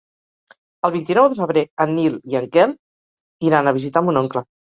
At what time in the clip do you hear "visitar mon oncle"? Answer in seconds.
3.79-4.47